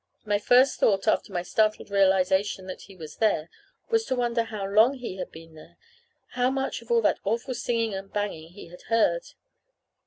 [0.25, 3.51] My first thought, after my startled realization that he was there,
[3.91, 5.77] was to wonder how long he had been there
[6.29, 9.33] how much of all that awful singing and banging he had heard.